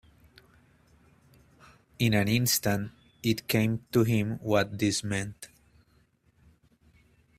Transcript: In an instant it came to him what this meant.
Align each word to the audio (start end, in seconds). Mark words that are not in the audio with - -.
In 1.99 2.15
an 2.15 2.27
instant 2.27 2.89
it 3.21 3.47
came 3.47 3.85
to 3.91 4.03
him 4.03 4.39
what 4.41 4.79
this 4.79 5.03
meant. 5.03 5.49